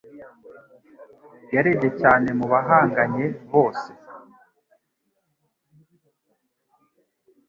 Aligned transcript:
Yarebye 1.55 1.89
cyane 2.01 2.27
mubahanganye 2.37 3.25
bose. 3.53 3.89